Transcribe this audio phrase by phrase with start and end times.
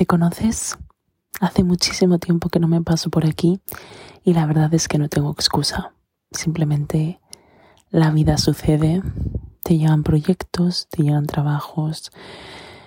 [0.00, 0.78] ¿te conoces?
[1.42, 3.60] Hace muchísimo tiempo que no me paso por aquí
[4.24, 5.92] y la verdad es que no tengo excusa.
[6.30, 7.20] Simplemente
[7.90, 9.02] la vida sucede,
[9.62, 12.12] te llegan proyectos, te llegan trabajos,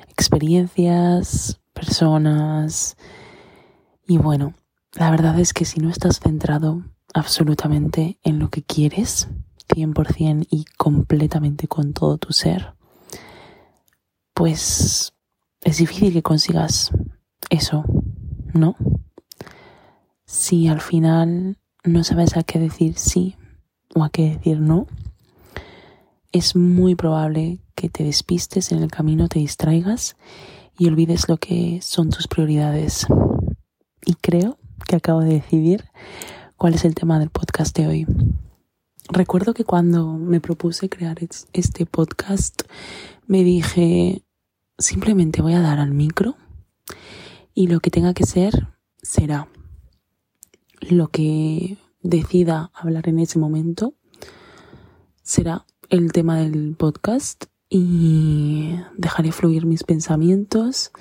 [0.07, 2.97] experiencias, personas
[4.07, 4.55] y bueno,
[4.93, 6.81] la verdad es que si no estás centrado
[7.13, 9.27] absolutamente en lo que quieres,
[9.67, 12.73] 100% y completamente con todo tu ser,
[14.33, 15.12] pues
[15.63, 16.91] es difícil que consigas
[17.49, 17.83] eso,
[18.53, 18.75] ¿no?
[20.25, 23.35] Si al final no sabes a qué decir sí
[23.95, 24.87] o a qué decir no,
[26.31, 30.15] es muy probable que te despistes en el camino, te distraigas
[30.77, 33.05] y olvides lo que son tus prioridades.
[34.05, 35.85] Y creo que acabo de decidir
[36.57, 38.07] cuál es el tema del podcast de hoy.
[39.09, 41.17] Recuerdo que cuando me propuse crear
[41.53, 42.63] este podcast,
[43.27, 44.23] me dije,
[44.77, 46.35] simplemente voy a dar al micro
[47.53, 48.67] y lo que tenga que ser
[49.01, 49.47] será.
[50.81, 53.93] Lo que decida hablar en ese momento
[55.21, 60.91] será el tema del podcast y dejaré fluir mis pensamientos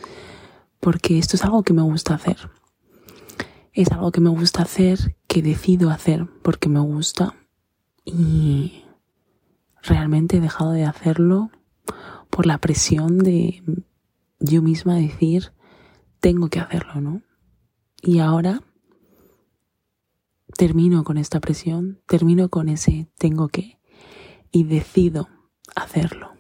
[0.81, 2.51] porque esto es algo que me gusta hacer.
[3.73, 7.35] Es algo que me gusta hacer, que decido hacer porque me gusta
[8.05, 8.85] y
[9.83, 11.51] realmente he dejado de hacerlo
[12.33, 13.63] por la presión de
[14.41, 15.53] yo misma decir,
[16.19, 17.23] tengo que hacerlo, ¿no?
[18.01, 18.63] Y ahora
[20.57, 23.79] termino con esta presión, termino con ese tengo que
[24.51, 25.29] y decido
[25.77, 26.33] hacerlo.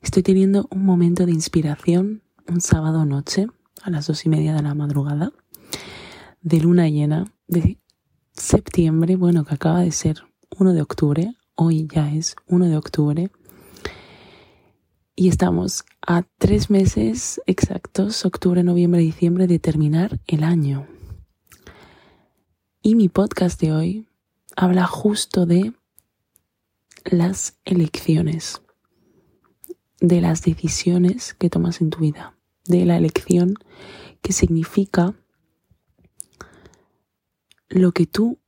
[0.00, 3.48] Estoy teniendo un momento de inspiración un sábado noche
[3.82, 5.32] a las dos y media de la madrugada
[6.40, 7.80] de luna llena de
[8.32, 10.22] septiembre, bueno, que acaba de ser
[10.56, 13.30] 1 de octubre, hoy ya es 1 de octubre,
[15.16, 20.86] y estamos a tres meses exactos, octubre, noviembre, diciembre, de terminar el año.
[22.82, 24.08] Y mi podcast de hoy
[24.54, 25.72] habla justo de
[27.06, 28.60] las elecciones,
[30.00, 33.54] de las decisiones que tomas en tu vida, de la elección
[34.20, 35.14] que significa
[37.68, 38.38] lo que tú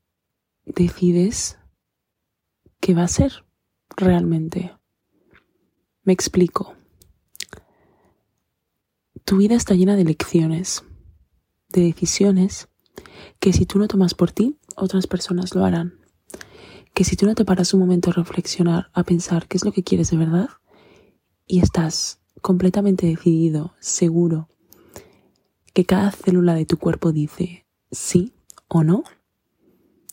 [0.67, 1.59] decides
[2.79, 3.47] que va a ser
[3.97, 4.78] realmente.
[6.09, 6.75] Me explico.
[9.27, 10.83] Tu vida está llena de lecciones,
[11.69, 12.71] de decisiones
[13.41, 16.01] que si tú no tomas por ti, otras personas lo harán.
[16.95, 19.73] Que si tú no te paras un momento a reflexionar, a pensar qué es lo
[19.73, 20.49] que quieres de verdad,
[21.47, 24.49] y estás completamente decidido, seguro,
[25.75, 28.33] que cada célula de tu cuerpo dice sí
[28.67, 29.05] o no,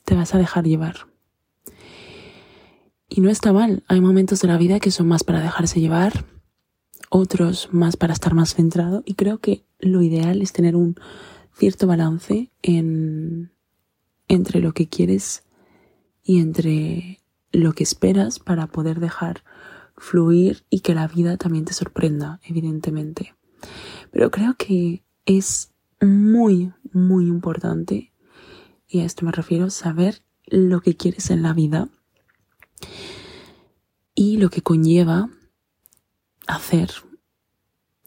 [0.03, 1.14] te vas a dejar llevar.
[3.07, 6.25] Y no está mal, hay momentos de la vida que son más para dejarse llevar,
[7.09, 10.95] otros más para estar más centrado y creo que lo ideal es tener un
[11.53, 13.51] cierto balance en,
[14.27, 15.43] entre lo que quieres
[16.23, 17.21] y entre
[17.51, 19.43] lo que esperas para poder dejar
[19.97, 23.35] fluir y que la vida también te sorprenda, evidentemente.
[24.11, 25.71] Pero creo que es
[26.01, 28.11] muy, muy importante,
[28.87, 31.89] y a esto me refiero, saber lo que quieres en la vida
[34.13, 35.29] y lo que conlleva
[36.47, 36.91] hacer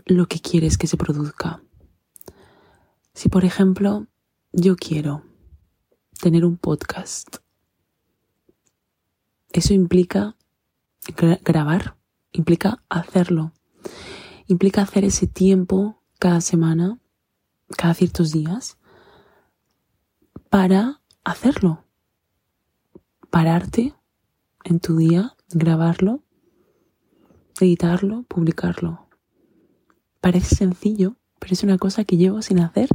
[0.09, 1.63] lo que quieres que se produzca.
[3.13, 4.07] Si por ejemplo
[4.53, 5.23] yo quiero
[6.21, 7.37] tener un podcast,
[9.53, 10.37] eso implica
[11.45, 11.97] grabar,
[12.33, 13.53] implica hacerlo,
[14.47, 16.99] implica hacer ese tiempo cada semana,
[17.77, 18.79] cada ciertos días,
[20.49, 21.85] para hacerlo,
[23.31, 23.95] pararte
[24.69, 26.23] en tu día, grabarlo,
[27.61, 29.09] editarlo, publicarlo.
[30.21, 32.89] Parece sencillo, pero es una cosa que llevo sin hacer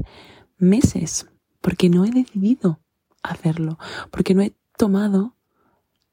[0.58, 1.28] meses,
[1.62, 2.80] porque no he decidido
[3.24, 3.80] hacerlo,
[4.12, 5.36] porque no he tomado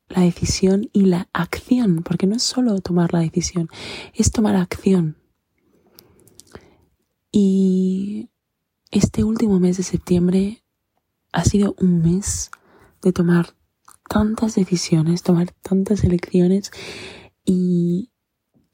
[0.08, 3.68] la decisión y la acción, porque no es solo tomar la decisión,
[4.14, 5.16] es tomar acción.
[7.30, 8.30] Y
[8.90, 10.64] este último mes de septiembre
[11.32, 12.50] ha sido un mes
[13.02, 13.54] de tomar
[14.10, 16.72] tantas decisiones, tomar tantas elecciones
[17.44, 18.10] y,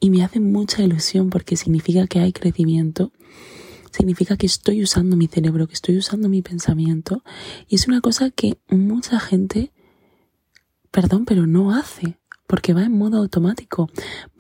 [0.01, 3.13] y me hace mucha ilusión porque significa que hay crecimiento,
[3.91, 7.23] significa que estoy usando mi cerebro, que estoy usando mi pensamiento
[7.69, 9.75] y es una cosa que mucha gente,
[10.91, 13.91] perdón, pero no hace porque va en modo automático,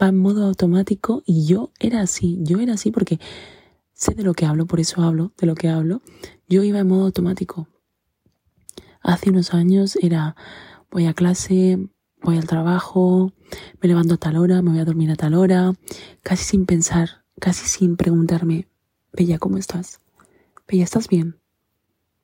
[0.00, 3.20] va en modo automático y yo era así, yo era así porque
[3.92, 6.00] sé de lo que hablo, por eso hablo de lo que hablo,
[6.48, 7.68] yo iba en modo automático.
[9.02, 10.36] Hace unos años era
[10.96, 11.78] voy a clase,
[12.22, 13.34] voy al trabajo,
[13.82, 15.74] me levanto a tal hora, me voy a dormir a tal hora,
[16.22, 18.66] casi sin pensar, casi sin preguntarme,
[19.12, 20.00] Bella, ¿cómo estás?
[20.66, 21.38] Bella, ¿estás bien?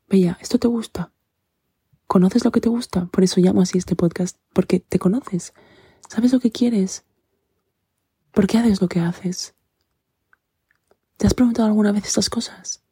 [0.09, 1.13] Bella, ¿esto te gusta?
[2.07, 3.05] ¿Conoces lo que te gusta?
[3.13, 5.53] Por eso llamo así este podcast, porque te conoces.
[6.09, 7.05] ¿Sabes lo que quieres?
[8.33, 9.55] ¿Por qué haces lo que haces?
[11.19, 12.83] ¿Te has preguntado alguna vez estas cosas?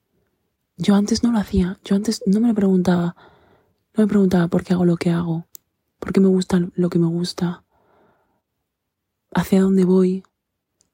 [0.77, 3.17] Yo antes no lo hacía, yo antes no me lo preguntaba.
[3.97, 5.47] No me preguntaba por qué hago lo que hago,
[6.00, 7.64] por qué me gusta lo que me gusta,
[9.32, 10.25] hacia dónde voy.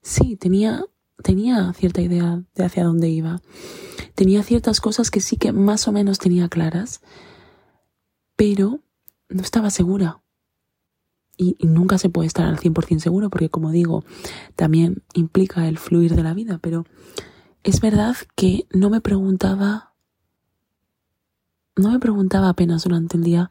[0.02, 0.84] Sí, tenía,
[1.22, 3.40] tenía cierta idea de hacia dónde iba.
[4.14, 7.00] Tenía ciertas cosas que sí que más o menos tenía claras,
[8.34, 8.80] pero
[9.28, 10.22] no estaba segura.
[11.38, 14.04] Y, nunca se puede estar al 100% seguro porque, como digo,
[14.54, 16.86] también implica el fluir de la vida, pero
[17.62, 19.92] es verdad que no me preguntaba,
[21.76, 23.50] no me preguntaba apenas durante el día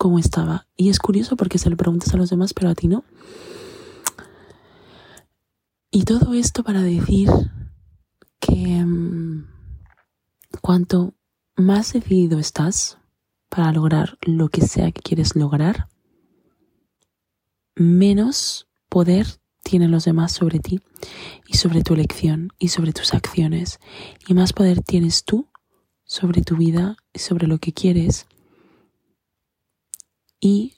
[0.00, 0.66] cómo estaba.
[0.78, 3.04] Y es curioso porque se lo preguntas a los demás, pero a ti no.
[5.90, 7.28] Y todo esto para decir
[8.38, 9.46] que mm,
[10.62, 11.12] cuanto
[11.54, 12.96] más decidido estás
[13.50, 15.88] para lograr lo que sea que quieres lograr,
[17.74, 19.26] menos poder
[19.62, 20.80] tienen los demás sobre ti
[21.46, 23.80] y sobre tu elección y sobre tus acciones
[24.26, 25.50] y más poder tienes tú
[26.04, 28.26] sobre tu vida y sobre lo que quieres
[30.40, 30.76] y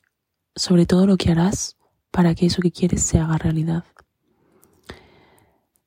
[0.55, 1.77] sobre todo lo que harás
[2.11, 3.85] para que eso que quieres se haga realidad.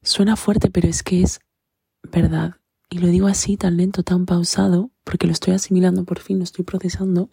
[0.02, 1.40] Suena fuerte, pero es que es
[2.04, 2.56] verdad.
[2.90, 6.44] Y lo digo así, tan lento, tan pausado, porque lo estoy asimilando por fin, lo
[6.44, 7.30] estoy procesando.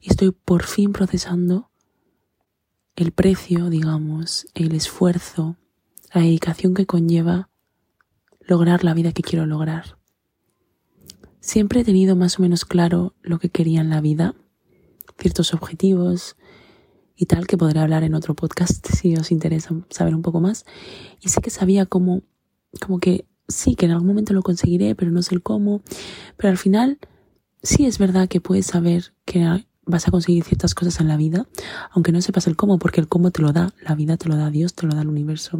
[0.00, 1.70] Y estoy por fin procesando
[2.96, 5.56] el precio, digamos, el esfuerzo,
[6.12, 7.48] la dedicación que conlleva
[8.40, 9.98] lograr la vida que quiero lograr.
[11.40, 14.34] Siempre he tenido más o menos claro lo que quería en la vida,
[15.22, 16.36] ciertos objetivos,
[17.16, 20.64] y tal, que podré hablar en otro podcast si os interesa saber un poco más.
[21.20, 22.22] Y sé que sabía cómo,
[22.84, 25.82] como que sí, que en algún momento lo conseguiré, pero no sé el cómo.
[26.36, 26.98] Pero al final,
[27.62, 29.46] sí es verdad que puedes saber que
[29.84, 31.46] vas a conseguir ciertas cosas en la vida,
[31.92, 34.36] aunque no sepas el cómo, porque el cómo te lo da, la vida te lo
[34.36, 35.58] da Dios, te lo da el universo.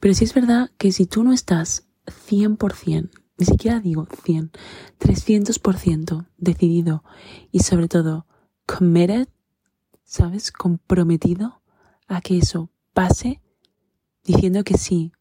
[0.00, 1.86] Pero sí es verdad que si tú no estás
[2.28, 3.10] 100%,
[3.42, 4.52] ni siquiera digo 100,
[5.00, 7.02] 300% decidido
[7.50, 8.26] y sobre todo
[8.66, 9.28] committed
[10.12, 10.52] ¿sabes?
[10.52, 11.62] Comprometido
[12.06, 13.40] a que eso pase,
[14.24, 15.12] diciendo que sí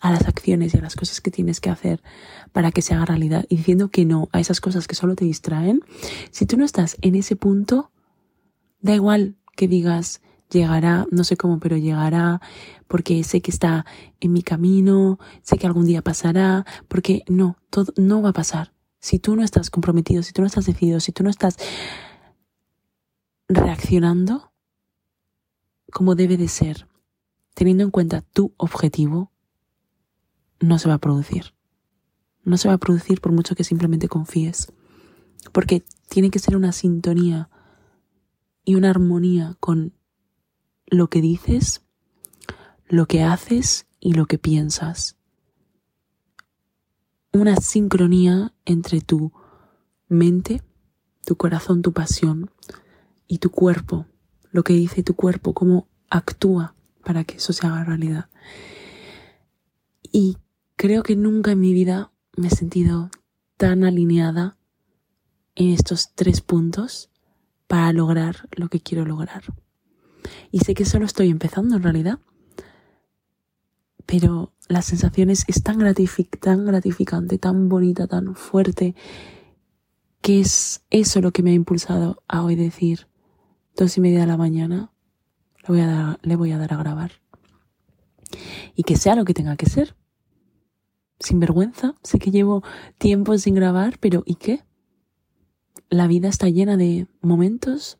[0.00, 2.02] a las acciones y a las cosas que tienes que hacer
[2.50, 5.26] para que se haga realidad y diciendo que no a esas cosas que solo te
[5.26, 5.82] distraen,
[6.30, 7.92] si tú no estás en ese punto,
[8.80, 12.40] da igual que digas llegará, no sé cómo, pero llegará,
[12.86, 13.86] porque sé que está
[14.20, 18.72] en mi camino, sé que algún día pasará, porque no, todo no va a pasar.
[19.00, 21.56] Si tú no estás comprometido, si tú no estás decidido, si tú no estás
[23.48, 24.52] reaccionando
[25.92, 26.88] como debe de ser,
[27.54, 29.30] teniendo en cuenta tu objetivo,
[30.60, 31.54] no se va a producir.
[32.42, 34.72] No se va a producir por mucho que simplemente confíes.
[35.52, 37.48] Porque tiene que ser una sintonía
[38.64, 39.92] y una armonía con
[40.86, 41.82] lo que dices,
[42.86, 45.16] lo que haces y lo que piensas.
[47.32, 49.32] Una sincronía entre tu
[50.08, 50.62] mente,
[51.24, 52.50] tu corazón, tu pasión,
[53.26, 54.06] y tu cuerpo,
[54.50, 58.28] lo que dice tu cuerpo, cómo actúa para que eso se haga realidad.
[60.12, 60.38] Y
[60.76, 63.10] creo que nunca en mi vida me he sentido
[63.56, 64.56] tan alineada
[65.54, 67.10] en estos tres puntos
[67.66, 69.42] para lograr lo que quiero lograr.
[70.50, 72.20] Y sé que solo estoy empezando en realidad,
[74.06, 75.78] pero la sensación es, tan,
[76.40, 78.94] tan gratificante, tan bonita, tan fuerte,
[80.20, 83.08] que es eso lo que me ha impulsado a hoy decir,
[83.76, 84.90] dos y media de la mañana,
[85.62, 87.12] le voy a dar, le voy a, dar a grabar.
[88.74, 89.96] Y que sea lo que tenga que ser.
[91.20, 92.62] Sin vergüenza, sé que llevo
[92.98, 94.64] tiempo sin grabar, pero ¿y qué?
[95.88, 97.98] La vida está llena de momentos.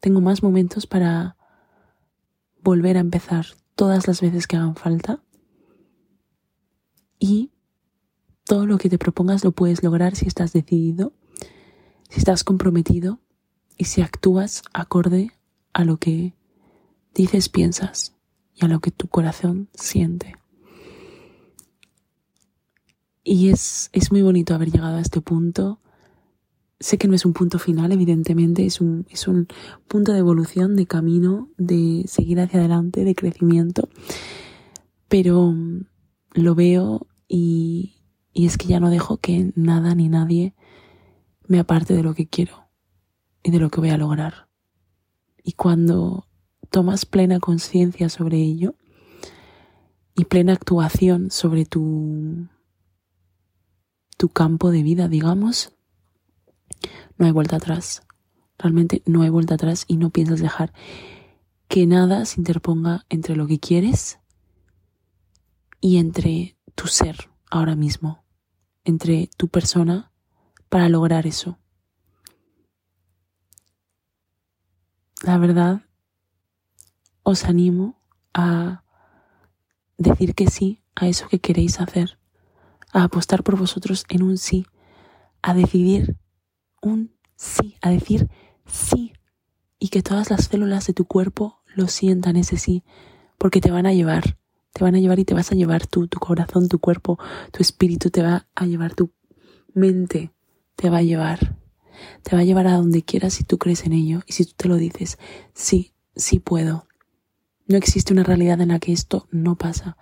[0.00, 1.35] Tengo más momentos para
[2.62, 5.22] volver a empezar todas las veces que hagan falta.
[7.18, 7.50] Y
[8.44, 11.12] todo lo que te propongas lo puedes lograr si estás decidido,
[12.08, 13.20] si estás comprometido
[13.76, 15.32] y si actúas acorde
[15.72, 16.34] a lo que
[17.14, 18.14] dices, piensas
[18.54, 20.36] y a lo que tu corazón siente.
[23.22, 25.80] Y es, es muy bonito haber llegado a este punto.
[26.78, 29.48] Sé que no es un punto final, evidentemente, es un, es un
[29.88, 33.88] punto de evolución, de camino, de seguir hacia adelante, de crecimiento.
[35.08, 35.54] Pero
[36.32, 37.96] lo veo y,
[38.32, 40.54] y es que ya no dejo que nada ni nadie
[41.48, 42.68] me aparte de lo que quiero
[43.42, 44.48] y de lo que voy a lograr.
[45.42, 46.26] Y cuando
[46.70, 48.74] tomas plena conciencia sobre ello
[50.14, 52.48] y plena actuación sobre tu,
[54.16, 55.75] tu campo de vida, digamos,
[57.18, 58.02] no hay vuelta atrás.
[58.58, 60.72] Realmente no hay vuelta atrás y no piensas dejar
[61.68, 64.18] que nada se interponga entre lo que quieres
[65.80, 68.24] y entre tu ser ahora mismo,
[68.84, 70.12] entre tu persona
[70.68, 71.58] para lograr eso.
[75.22, 75.82] La verdad,
[77.22, 78.00] os animo
[78.34, 78.84] a
[79.98, 82.18] decir que sí a eso que queréis hacer,
[82.92, 84.66] a apostar por vosotros en un sí,
[85.42, 86.16] a decidir
[86.82, 88.28] un sí, a decir
[88.66, 89.12] sí
[89.78, 92.82] y que todas las células de tu cuerpo lo sientan ese sí,
[93.38, 94.38] porque te van a llevar,
[94.72, 97.18] te van a llevar y te vas a llevar tú, tu corazón, tu cuerpo,
[97.52, 99.10] tu espíritu, te va a llevar tu
[99.74, 100.32] mente,
[100.74, 101.56] te va a llevar,
[102.22, 104.52] te va a llevar a donde quieras si tú crees en ello y si tú
[104.56, 105.18] te lo dices,
[105.52, 106.86] sí, sí puedo,
[107.68, 109.96] no existe una realidad en la que esto no pasa.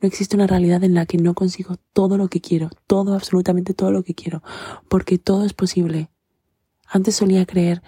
[0.00, 3.72] No existe una realidad en la que no consigo todo lo que quiero, todo, absolutamente
[3.72, 4.42] todo lo que quiero,
[4.88, 6.10] porque todo es posible.
[6.88, 7.82] Antes solía creer,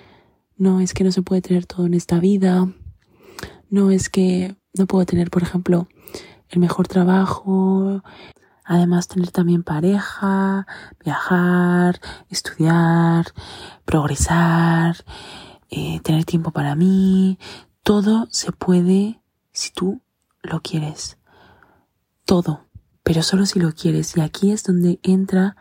[0.57, 2.67] no, es que no se puede tener todo en esta vida,
[3.71, 5.89] no es que no puedo tener, por ejemplo,
[6.49, 8.03] el mejor trabajo,
[8.65, 10.67] además tener también pareja,
[11.05, 13.27] viajar, estudiar,
[13.85, 14.97] progresar,
[15.71, 17.39] eh, tener tiempo para mí,
[17.83, 19.21] todo se puede
[19.53, 20.03] si tú
[20.43, 21.19] lo quieres.
[22.25, 22.67] Todo.
[23.03, 24.17] Pero solo si lo quieres.
[24.17, 25.57] Y aquí es donde entra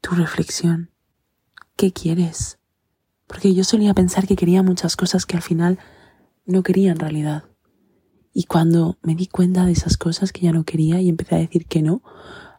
[0.00, 0.90] tu reflexión.
[1.78, 2.58] ¿Qué quieres?
[3.28, 5.78] Porque yo solía pensar que quería muchas cosas que al final
[6.44, 7.44] no quería en realidad.
[8.32, 11.38] Y cuando me di cuenta de esas cosas que ya no quería y empecé a
[11.38, 12.02] decir que no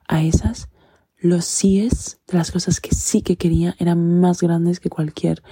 [0.07, 0.69] a esas,
[1.17, 5.43] los síes de las cosas que sí que quería eran más grandes que cualquier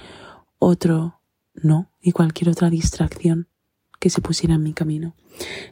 [0.58, 1.20] otro
[1.52, 3.48] no y cualquier otra distracción
[4.00, 5.14] que se pusiera en mi camino.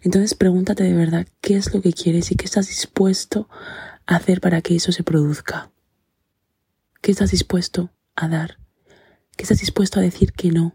[0.03, 3.49] Entonces pregúntate de verdad qué es lo que quieres y qué estás dispuesto
[4.05, 5.71] a hacer para que eso se produzca.
[7.07, 8.59] ¿Qué estás dispuesto a dar?
[9.37, 10.75] ¿Qué estás dispuesto a decir que no?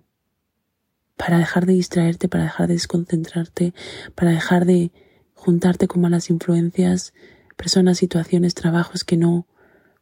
[1.17, 3.73] Para dejar de distraerte, para dejar de desconcentrarte,
[4.15, 4.93] para dejar de
[5.33, 7.13] juntarte con malas influencias,
[7.57, 9.45] personas, situaciones, trabajos que no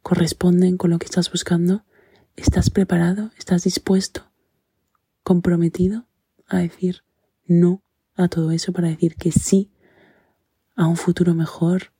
[0.02, 1.84] corresponden con lo que estás buscando.
[2.36, 3.32] ¿Estás preparado?
[3.36, 4.30] ¿Estás dispuesto?
[5.24, 6.06] comprometido
[6.46, 7.02] a decir
[7.44, 7.82] no
[8.14, 9.72] a todo eso para decir que sí
[10.76, 11.92] a un futuro mejor,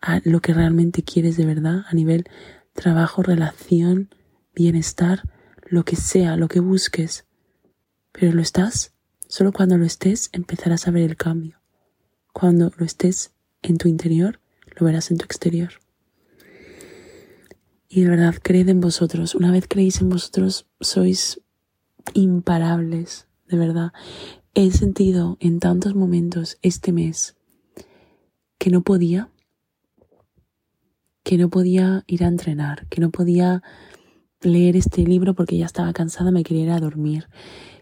[0.00, 2.24] a lo que realmente quieres de verdad a nivel
[2.74, 4.14] trabajo, relación,
[4.54, 5.22] bienestar,
[5.68, 7.26] lo que sea, lo que busques.
[8.12, 8.92] Pero lo estás,
[9.28, 11.60] solo cuando lo estés empezarás a ver el cambio.
[12.32, 14.40] Cuando lo estés en tu interior,
[14.78, 15.72] lo verás en tu exterior.
[17.88, 19.34] Y de verdad, creed en vosotros.
[19.34, 21.40] Una vez creéis en vosotros, sois
[22.14, 23.92] imparables, de verdad.
[24.54, 27.36] He sentido en tantos momentos este mes
[28.58, 29.30] que no podía,
[31.30, 33.62] que no podía ir a entrenar, que no podía
[34.40, 37.28] leer este libro porque ya estaba cansada, me quería ir a dormir,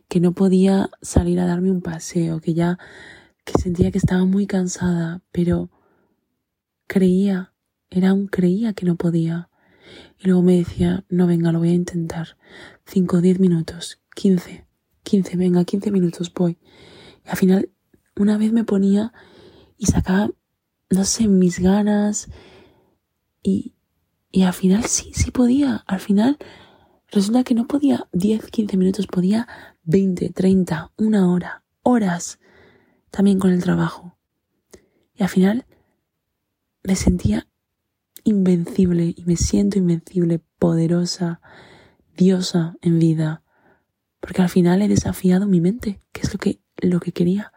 [0.07, 2.79] que no podía salir a darme un paseo, que ya
[3.47, 5.71] que sentía que estaba muy cansada, pero
[6.87, 7.55] creía,
[7.89, 9.49] era un creía que no podía.
[10.19, 12.37] Y luego me decía, no venga, lo voy a intentar.
[12.85, 14.03] Cinco diez minutos.
[14.15, 14.67] 15,
[15.05, 16.59] 15, venga, 15 minutos voy.
[17.25, 17.71] Y al final,
[18.15, 19.15] una vez me ponía
[19.79, 20.29] y sacaba,
[20.91, 22.29] no sé, mis ganas
[23.49, 23.75] y,
[24.31, 25.85] y al final sí, sí podía.
[25.87, 26.39] Al final
[27.11, 29.49] resulta que no podía 10, 15 minutos, podía
[29.85, 32.39] 20, 30, una hora, horas
[33.11, 34.19] también con el trabajo.
[35.15, 35.67] Y al final
[36.83, 37.49] me sentía
[38.25, 41.41] invencible y me siento invencible, poderosa,
[42.17, 43.43] diosa en vida
[44.21, 47.53] porque al final he desafiado mi mente, que es lo que, lo que quería.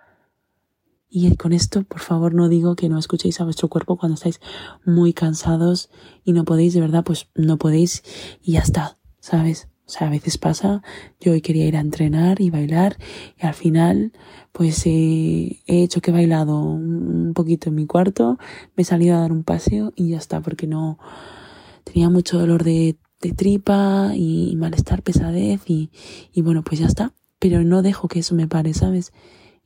[1.13, 4.39] Y con esto, por favor, no digo que no escuchéis a vuestro cuerpo cuando estáis
[4.85, 5.89] muy cansados
[6.23, 8.01] y no podéis, de verdad, pues no podéis
[8.41, 9.67] y ya está, ¿sabes?
[9.85, 10.81] O sea, a veces pasa,
[11.19, 12.97] yo hoy quería ir a entrenar y bailar
[13.37, 14.13] y al final,
[14.53, 18.37] pues he hecho que he bailado un poquito en mi cuarto,
[18.77, 20.97] me he salido a dar un paseo y ya está, porque no
[21.83, 25.91] tenía mucho dolor de de tripa y, malestar, pesadez y,
[26.33, 27.13] y bueno, pues ya está.
[27.39, 29.13] Pero no dejo que eso me pare, ¿sabes?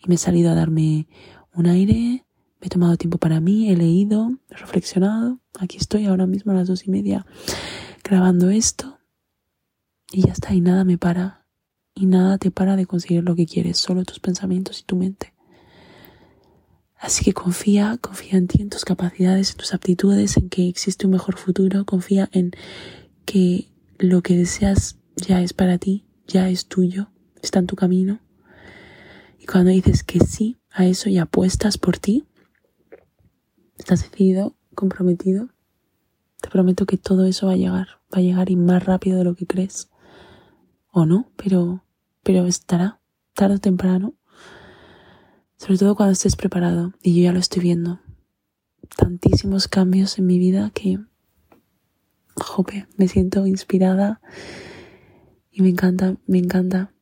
[0.06, 1.08] Y me he salido a darme
[1.54, 2.26] un aire,
[2.62, 5.40] me he tomado tiempo para mí, he leído, he reflexionado.
[5.60, 7.26] Aquí estoy ahora mismo a las dos y media
[8.04, 9.00] grabando esto.
[10.12, 11.48] Y ya está, y nada me para.
[11.96, 15.34] Y nada te para de conseguir lo que quieres, solo tus pensamientos y tu mente.
[16.98, 21.08] Así que confía, confía en ti, en tus capacidades, en tus aptitudes, en que existe
[21.08, 22.52] un mejor futuro, confía en
[23.26, 27.10] que lo que deseas ya es para ti, ya es tuyo,
[27.42, 28.20] está en tu camino.
[29.46, 32.26] Y cuando dices que sí a eso y apuestas por ti,
[33.78, 35.50] estás decidido, comprometido,
[36.42, 39.24] te prometo que todo eso va a llegar, va a llegar y más rápido de
[39.24, 39.92] lo que crees.
[40.92, 41.86] O no, pero,
[42.24, 43.00] pero estará,
[43.36, 44.16] tarde o temprano.
[45.58, 46.94] Sobre todo cuando estés preparado.
[47.04, 48.00] Y yo ya lo estoy viendo.
[48.98, 50.98] Tantísimos cambios en mi vida que,
[52.36, 54.22] jope, me siento inspirada
[55.52, 56.95] y me encanta, me encanta.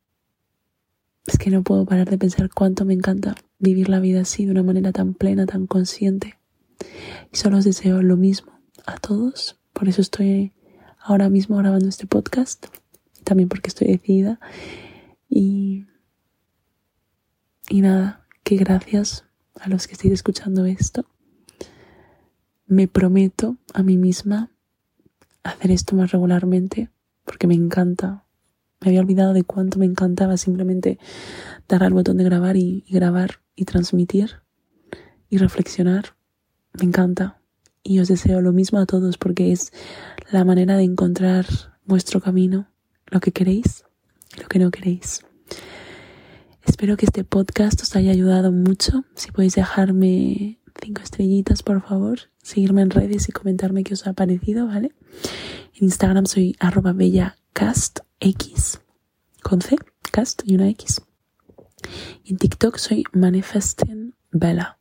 [1.26, 4.50] Es que no puedo parar de pensar cuánto me encanta vivir la vida así, de
[4.50, 6.38] una manera tan plena, tan consciente.
[7.32, 8.52] Y solo os deseo lo mismo
[8.86, 9.58] a todos.
[9.72, 10.52] Por eso estoy
[11.00, 12.66] ahora mismo grabando este podcast.
[13.24, 14.38] También porque estoy decidida.
[15.28, 15.86] Y,
[17.70, 21.06] y nada, que gracias a los que estéis escuchando esto.
[22.66, 24.50] Me prometo a mí misma
[25.42, 26.90] hacer esto más regularmente
[27.24, 28.23] porque me encanta.
[28.80, 30.98] Me había olvidado de cuánto me encantaba simplemente
[31.68, 34.42] dar al botón de grabar y, grabar y transmitir
[35.28, 36.16] y reflexionar.
[36.78, 37.40] Me encanta
[37.82, 39.72] y os deseo lo mismo a todos porque es
[40.30, 41.46] la manera de encontrar
[41.84, 42.68] vuestro camino,
[43.06, 43.84] lo que queréis
[44.36, 45.20] y lo que no queréis.
[46.66, 49.04] Espero que este podcast os haya ayudado mucho.
[49.14, 54.14] Si podéis dejarme cinco estrellitas, por favor, seguirme en redes y comentarme qué os ha
[54.14, 54.92] parecido, ¿vale?
[55.74, 56.94] En Instagram soy arroba
[58.24, 58.80] bellacastx
[59.42, 59.76] con C,
[60.10, 61.02] cast y una X.
[62.24, 64.78] En TikTok soy manifestinbella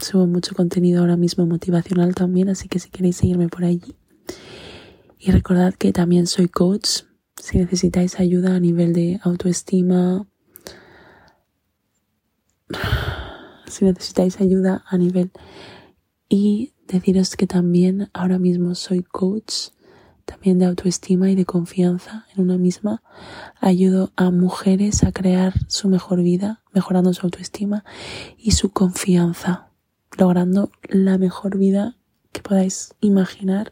[0.00, 3.96] subo mucho contenido ahora mismo motivacional también, así que si queréis seguirme por allí.
[5.18, 7.02] Y recordad que también soy coach.
[7.36, 10.26] Si necesitáis ayuda a nivel de autoestima,
[13.66, 15.32] si necesitáis ayuda a nivel...
[16.28, 19.68] Y deciros que también ahora mismo soy coach
[20.24, 23.02] también de autoestima y de confianza en una misma.
[23.60, 27.84] Ayudo a mujeres a crear su mejor vida, mejorando su autoestima
[28.36, 29.70] y su confianza
[30.18, 31.96] logrando la mejor vida
[32.32, 33.70] que podáis imaginar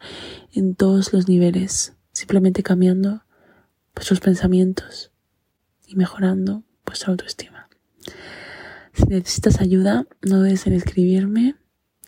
[0.53, 3.25] en todos los niveles, simplemente cambiando
[3.95, 5.13] vuestros pensamientos
[5.87, 7.69] y mejorando vuestra autoestima.
[8.93, 11.57] Si necesitas ayuda, no dudes en escribirme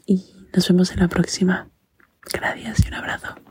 [0.06, 1.70] y nos vemos en la próxima.
[2.32, 3.43] Gracias y un abrazo.